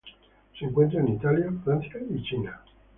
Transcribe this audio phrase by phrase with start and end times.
[0.57, 2.59] Se encuentra en Italia, Francia y China.